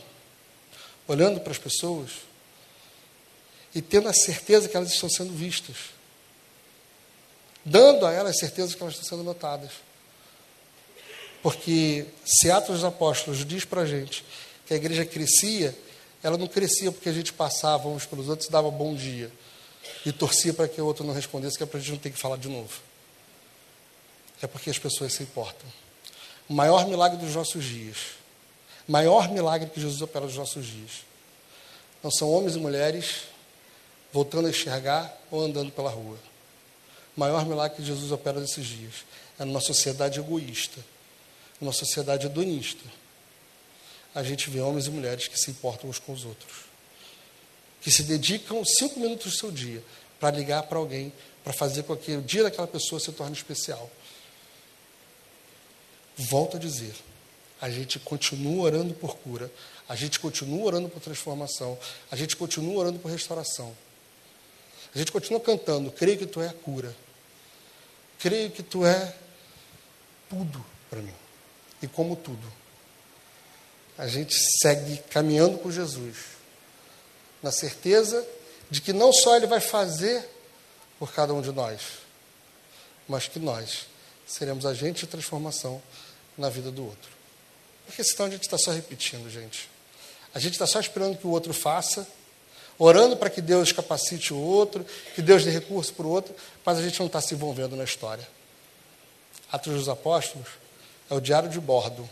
[1.08, 2.12] olhando para as pessoas
[3.74, 5.76] e tendo a certeza que elas estão sendo vistas.
[7.66, 9.72] Dando a elas a certeza que elas estão sendo notadas.
[11.42, 14.24] Porque se Atos dos Apóstolos diz para a gente
[14.68, 15.76] que a igreja crescia,
[16.22, 19.32] ela não crescia porque a gente passava uns pelos outros e dava bom dia.
[20.06, 22.12] E torcia para que o outro não respondesse, que é para a gente não ter
[22.12, 22.80] que falar de novo.
[24.40, 25.68] É porque as pessoas se importam.
[26.48, 27.98] O maior milagre dos nossos dias,
[28.88, 31.06] maior milagre que Jesus opera nos nossos dias,
[32.04, 33.24] não são homens e mulheres
[34.14, 36.18] voltando a enxergar ou andando pela rua.
[37.16, 38.94] O maior milagre que Jesus opera nesses dias
[39.40, 40.80] é numa sociedade egoísta,
[41.60, 42.84] numa sociedade hedonista
[44.16, 46.54] a gente vê homens e mulheres que se importam uns com os outros,
[47.82, 49.84] que se dedicam cinco minutos do seu dia
[50.22, 51.12] para ligar para alguém,
[51.44, 53.92] para fazer com que o dia daquela pessoa se torne especial.
[56.18, 56.96] Volto a dizer,
[57.62, 59.52] a gente continua orando por cura,
[59.88, 61.78] a gente continua orando por transformação,
[62.12, 63.76] a gente continua orando por restauração.
[64.94, 66.96] A gente continua cantando, creio que tu é a cura.
[68.18, 69.14] Creio que tu é
[70.30, 71.14] tudo para mim.
[71.82, 72.52] E como tudo,
[73.98, 76.18] a gente segue caminhando com Jesus,
[77.44, 78.26] na certeza
[78.70, 80.28] de que não só Ele vai fazer
[80.98, 81.82] por cada um de nós,
[83.08, 83.88] mas que nós
[84.26, 85.82] seremos agentes de transformação
[86.38, 87.10] na vida do outro.
[87.86, 89.70] Porque senão a gente está só repetindo, gente.
[90.34, 92.08] A gente está só esperando que o outro faça,
[92.78, 96.78] orando para que Deus capacite o outro, que Deus dê recurso para o outro, mas
[96.78, 98.28] a gente não está se envolvendo na história.
[99.52, 100.48] Atos dos Apóstolos
[101.10, 102.10] é o diário de bordo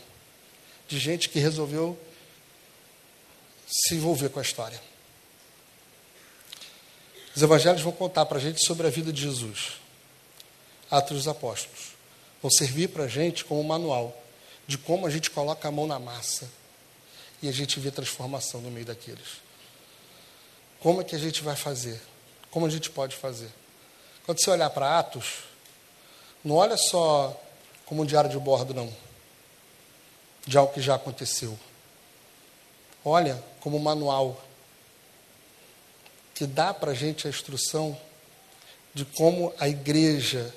[0.88, 1.98] de gente que resolveu
[3.66, 4.80] se envolver com a história.
[7.34, 9.72] Os evangelhos vão contar para a gente sobre a vida de Jesus.
[10.90, 11.93] Atos dos Apóstolos.
[12.44, 14.14] Vão servir para a gente como manual
[14.66, 16.46] de como a gente coloca a mão na massa
[17.40, 19.40] e a gente vê transformação no meio daqueles.
[20.78, 21.98] Como é que a gente vai fazer?
[22.50, 23.48] Como a gente pode fazer?
[24.26, 25.44] Quando você olhar para Atos,
[26.44, 27.34] não olha só
[27.86, 28.94] como um diário de bordo, não,
[30.46, 31.58] de algo que já aconteceu.
[33.02, 34.38] Olha como um manual
[36.34, 37.98] que dá para a gente a instrução
[38.92, 40.54] de como a igreja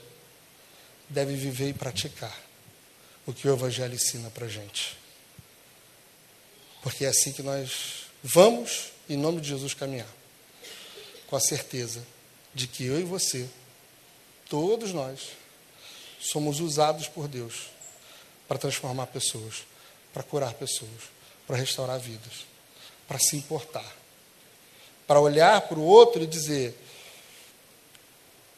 [1.10, 2.36] deve viver e praticar
[3.26, 4.98] o que o Evangelho ensina para a gente.
[6.82, 10.08] Porque é assim que nós vamos, em nome de Jesus, caminhar.
[11.28, 12.06] Com a certeza
[12.54, 13.48] de que eu e você,
[14.50, 15.32] todos nós,
[16.20, 17.68] somos usados por Deus
[18.48, 19.66] para transformar pessoas,
[20.14, 21.04] para curar pessoas,
[21.46, 22.46] para restaurar vidas,
[23.08, 23.98] para se importar
[25.08, 26.78] para olhar para o outro e dizer: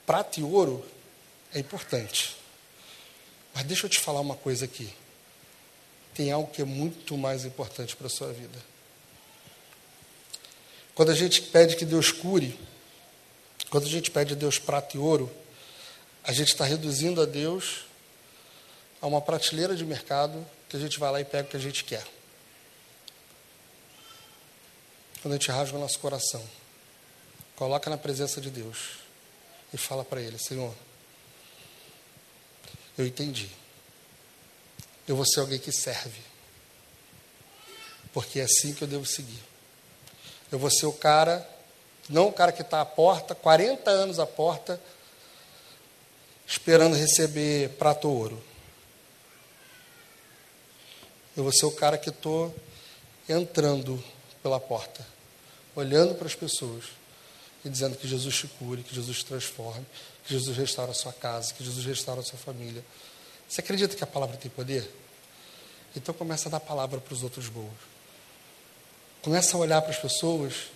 [0.05, 0.83] prata e ouro
[1.53, 2.35] é importante.
[3.53, 4.93] Mas deixa eu te falar uma coisa aqui.
[6.13, 8.57] Tem algo que é muito mais importante para a sua vida.
[10.93, 12.59] Quando a gente pede que Deus cure,
[13.69, 15.31] quando a gente pede a Deus prata e ouro,
[16.23, 17.85] a gente está reduzindo a Deus
[19.01, 21.59] a uma prateleira de mercado que a gente vai lá e pega o que a
[21.59, 22.05] gente quer
[25.21, 26.43] quando a gente rasga o nosso coração,
[27.55, 28.99] coloca na presença de Deus
[29.73, 30.73] e fala para Ele: Senhor,
[33.01, 33.49] eu entendi.
[35.07, 36.21] Eu vou ser alguém que serve,
[38.13, 39.41] porque é assim que eu devo seguir.
[40.51, 41.47] Eu vou ser o cara,
[42.07, 44.79] não o cara que está à porta, 40 anos à porta,
[46.45, 48.43] esperando receber prato ou ouro.
[51.37, 52.53] Eu vou ser o cara que estou
[53.27, 54.03] entrando
[54.41, 55.05] pela porta,
[55.75, 56.85] olhando para as pessoas
[57.63, 59.85] e dizendo que Jesus te cure, que Jesus te transforme,
[60.29, 62.85] que Jesus restaura a sua casa, que Jesus restaura a sua família.
[63.47, 64.87] Você acredita que a palavra tem poder?
[65.95, 67.73] Então começa a dar palavra para os outros boas.
[69.23, 70.67] Começa a olhar para as pessoas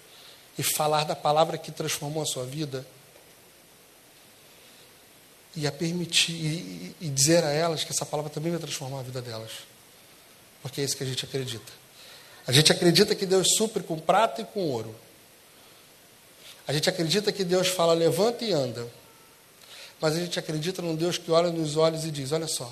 [0.58, 2.84] e falar da palavra que transformou a sua vida
[5.56, 9.04] e a permitir e, e dizer a elas que essa palavra também vai transformar a
[9.04, 9.52] vida delas.
[10.64, 11.72] Porque é isso que a gente acredita.
[12.48, 14.96] A gente acredita que Deus supre com prata e com ouro.
[16.68, 19.03] A gente acredita que Deus fala, levanta e anda.
[20.00, 22.72] Mas a gente acredita num Deus que olha nos olhos e diz: Olha só,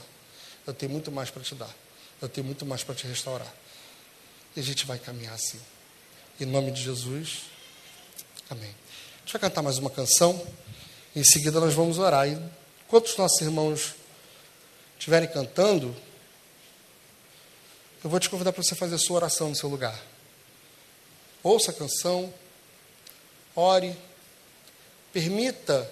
[0.65, 1.73] eu tenho muito mais para te dar.
[2.21, 3.51] Eu tenho muito mais para te restaurar.
[4.55, 5.59] E a gente vai caminhar assim.
[6.39, 7.43] Em nome de Jesus.
[8.49, 8.69] Amém.
[8.69, 10.45] A gente vai cantar mais uma canção.
[11.15, 12.27] Em seguida nós vamos orar.
[12.27, 12.37] E
[12.85, 13.95] enquanto os nossos irmãos
[14.97, 15.95] estiverem cantando,
[18.03, 19.99] eu vou te convidar para você fazer a sua oração no seu lugar.
[21.43, 22.31] Ouça a canção,
[23.55, 23.95] ore,
[25.11, 25.89] permita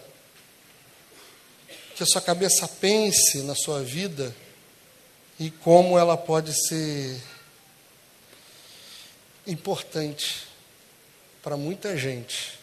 [1.99, 4.33] que a sua cabeça pense na sua vida
[5.37, 7.21] e como ela pode ser
[9.45, 10.47] importante
[11.43, 12.57] para muita gente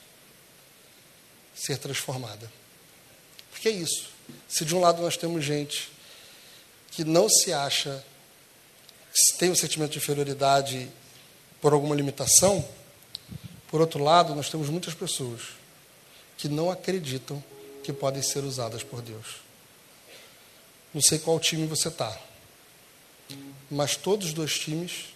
[1.54, 2.50] ser transformada.
[3.50, 4.08] Porque é isso.
[4.48, 5.92] Se de um lado nós temos gente
[6.92, 8.02] que não se acha
[9.38, 10.90] tem um sentimento de inferioridade
[11.60, 12.66] por alguma limitação,
[13.68, 15.42] por outro lado, nós temos muitas pessoas
[16.38, 17.44] que não acreditam
[17.86, 19.36] que podem ser usadas por Deus.
[20.92, 22.18] Não sei qual time você está,
[23.70, 25.06] mas todos os dois times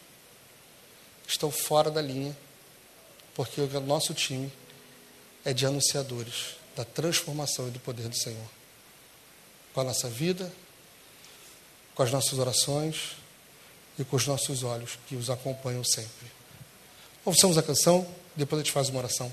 [1.27, 2.37] estão fora da linha,
[3.35, 4.53] porque o nosso time
[5.45, 8.49] é de anunciadores da transformação e do poder do Senhor.
[9.75, 10.53] Com a nossa vida,
[11.95, 13.16] com as nossas orações,
[13.99, 16.31] e com os nossos olhos que os acompanham sempre.
[17.25, 19.31] Ouçamos a canção, depois a gente faz uma oração.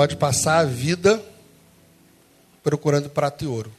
[0.00, 1.22] Pode passar a vida
[2.62, 3.70] procurando prata e ouro.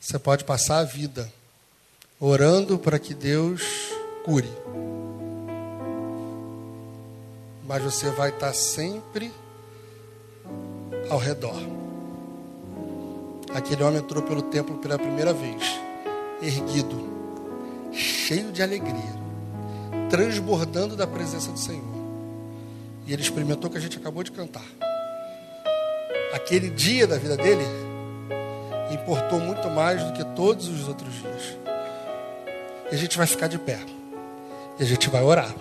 [0.00, 1.30] Você pode passar a vida
[2.18, 3.62] orando para que Deus
[4.24, 4.48] cure.
[7.66, 9.30] Mas você vai estar sempre
[11.10, 11.60] ao redor.
[13.52, 15.62] Aquele homem entrou pelo templo pela primeira vez,
[16.40, 17.06] erguido,
[17.92, 19.12] cheio de alegria,
[20.08, 21.89] transbordando da presença do Senhor.
[23.10, 24.62] E ele experimentou o que a gente acabou de cantar.
[26.32, 27.64] Aquele dia da vida dele
[28.92, 31.58] importou muito mais do que todos os outros dias.
[32.88, 33.80] E a gente vai ficar de pé.
[34.78, 35.52] E a gente vai orar.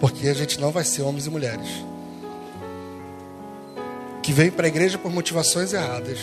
[0.00, 1.68] Porque a gente não vai ser homens e mulheres
[4.22, 6.18] que vêm para a igreja por motivações erradas,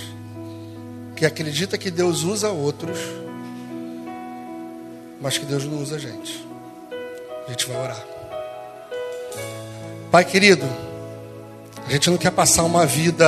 [1.15, 2.97] que acredita que Deus usa outros,
[5.21, 6.43] mas que Deus não usa a gente.
[7.47, 8.12] A gente vai orar.
[10.13, 10.63] Pai querido,
[11.87, 13.25] a gente não quer passar uma vida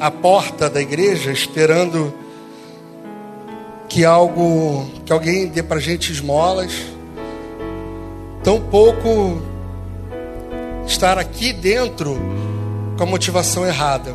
[0.00, 2.12] à porta da igreja esperando
[3.88, 6.72] que algo, que alguém dê para gente esmolas.
[8.42, 9.40] Tão pouco
[10.88, 12.18] estar aqui dentro
[12.96, 14.12] com a motivação errada.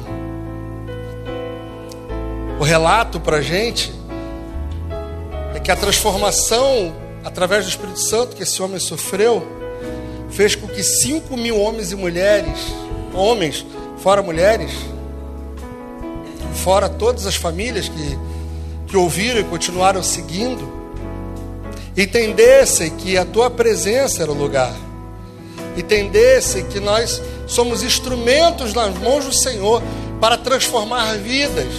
[2.60, 3.94] O relato para gente
[5.56, 6.94] é que a transformação
[7.24, 9.57] através do Espírito Santo que esse homem sofreu
[10.30, 12.74] fez com que 5 mil homens e mulheres,
[13.14, 13.66] homens,
[13.98, 14.72] fora mulheres,
[16.64, 18.20] fora todas as famílias que,
[18.88, 20.72] que ouviram e continuaram seguindo,
[21.96, 24.76] entendessem que a tua presença era o lugar,
[25.76, 29.82] entendessem que nós somos instrumentos nas mãos do Senhor
[30.20, 31.74] para transformar vidas.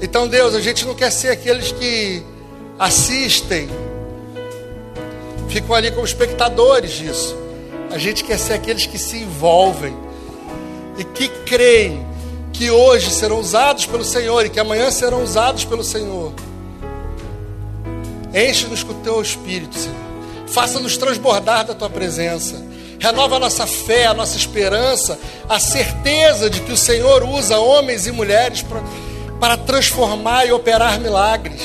[0.00, 2.22] Então, Deus, a gente não quer ser aqueles que
[2.78, 3.68] assistem
[5.54, 7.36] ficam ali como espectadores disso.
[7.92, 9.96] A gente quer ser aqueles que se envolvem
[10.98, 12.04] e que creem
[12.52, 16.32] que hoje serão usados pelo Senhor e que amanhã serão usados pelo Senhor.
[18.34, 19.96] Enche-nos com o teu espírito, Senhor.
[20.48, 22.60] Faça-nos transbordar da tua presença.
[22.98, 25.16] Renova a nossa fé, a nossa esperança,
[25.48, 28.82] a certeza de que o Senhor usa homens e mulheres para,
[29.38, 31.62] para transformar e operar milagres,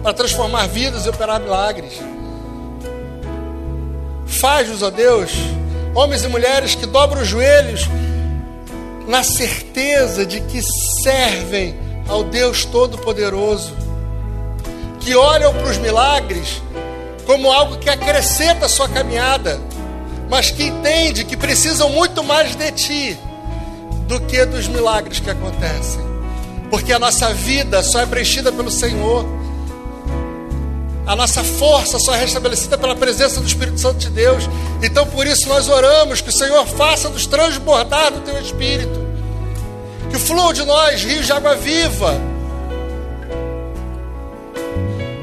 [0.00, 2.11] para transformar vidas e operar milagres.
[4.40, 5.30] Faz-nos, ó Deus,
[5.94, 7.88] homens e mulheres que dobram os joelhos
[9.06, 10.60] na certeza de que
[11.02, 11.74] servem
[12.08, 13.76] ao Deus Todo-Poderoso,
[15.00, 16.62] que olham para os milagres
[17.26, 19.60] como algo que acrescenta a sua caminhada,
[20.28, 23.18] mas que entende que precisam muito mais de Ti
[24.06, 26.00] do que dos milagres que acontecem,
[26.70, 29.24] porque a nossa vida só é preenchida pelo Senhor.
[31.04, 34.44] A nossa força só é restabelecida pela presença do Espírito Santo de Deus.
[34.82, 39.02] Então, por isso, nós oramos que o Senhor faça nos transbordar do Teu Espírito.
[40.10, 42.14] Que flua de nós rios de água viva.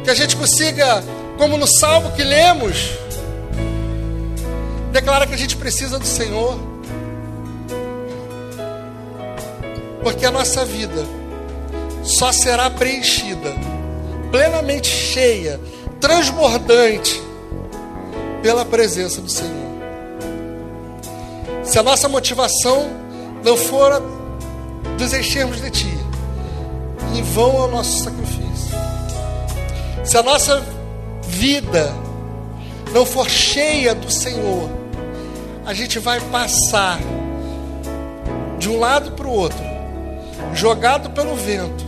[0.03, 1.01] Que a gente consiga,
[1.37, 2.89] como no salmo que lemos,
[4.91, 6.59] declarar que a gente precisa do Senhor.
[10.03, 11.05] Porque a nossa vida
[12.03, 13.68] só será preenchida
[14.31, 15.59] plenamente cheia,
[15.99, 17.21] transbordante
[18.41, 19.69] pela presença do Senhor.
[21.63, 22.89] Se a nossa motivação
[23.43, 24.01] não for
[24.99, 25.99] nos enchermos de Ti,
[27.15, 28.39] em vão é o nosso sacrifício.
[30.03, 30.65] Se a nossa
[31.23, 31.93] vida
[32.93, 34.69] não for cheia do Senhor,
[35.65, 36.99] a gente vai passar
[38.57, 39.63] de um lado para o outro,
[40.53, 41.85] jogado pelo vento,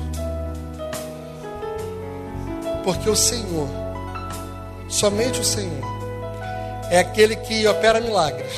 [2.83, 3.67] porque o Senhor,
[4.89, 5.81] somente o Senhor,
[6.89, 8.51] é aquele que opera milagres,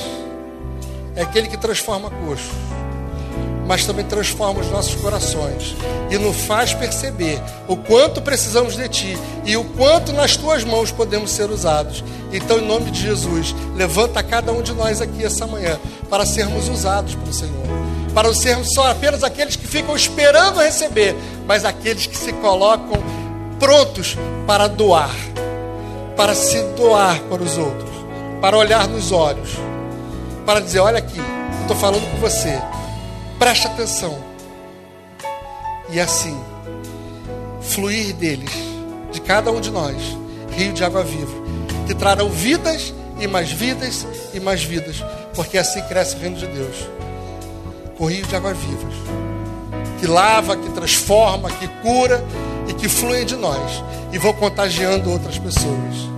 [1.16, 2.52] é aquele que transforma coxos,
[3.68, 5.76] mas também transforma os nossos corações
[6.10, 10.92] e nos faz perceber o quanto precisamos de Ti e o quanto nas Tuas mãos
[10.92, 12.04] podemos ser usados.
[12.32, 16.68] Então, em nome de Jesus, levanta cada um de nós aqui essa manhã para sermos
[16.68, 17.64] usados pelo Senhor.
[18.14, 21.16] Para não sermos só apenas aqueles que ficam esperando receber,
[21.48, 23.02] mas aqueles que se colocam
[23.64, 25.16] prontos para doar,
[26.18, 27.90] para se doar para os outros,
[28.42, 29.52] para olhar nos olhos,
[30.46, 31.22] para dizer: Olha aqui,
[31.62, 32.62] estou falando com você,
[33.40, 34.18] preste atenção.
[35.90, 36.38] E assim,
[37.62, 38.52] fluir deles,
[39.14, 39.96] de cada um de nós,
[40.52, 41.32] rio de água viva,
[41.88, 45.02] que trarão vidas e mais vidas e mais vidas,
[45.34, 46.90] porque assim cresce o reino de Deus
[47.98, 48.94] com rio de água vivas,
[50.02, 52.22] que lava, que transforma, que cura
[52.68, 56.14] e que fluem de nós e vão contagiando outras pessoas.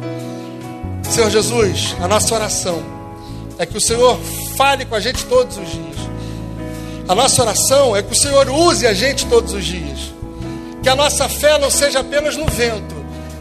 [1.09, 2.83] Senhor Jesus, a nossa oração
[3.57, 4.19] é que o Senhor
[4.57, 5.95] fale com a gente todos os dias.
[7.07, 10.13] A nossa oração é que o Senhor use a gente todos os dias.
[10.83, 12.95] Que a nossa fé não seja apenas no vento,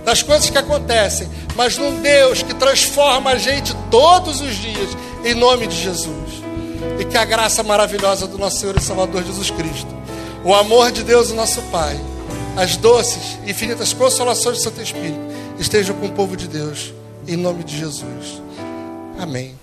[0.04, 5.34] das coisas que acontecem, mas num Deus que transforma a gente todos os dias, em
[5.34, 6.44] nome de Jesus.
[7.00, 9.92] E que a graça maravilhosa do nosso Senhor e Salvador Jesus Cristo,
[10.44, 11.98] o amor de Deus, o nosso Pai,
[12.56, 15.18] as doces e infinitas consolações do Santo Espírito
[15.58, 16.92] estejam com o povo de Deus,
[17.26, 18.42] em nome de Jesus.
[19.18, 19.54] Amém.